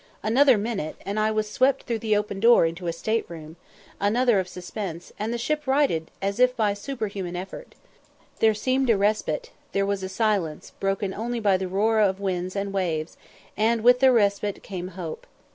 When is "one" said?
4.33-4.39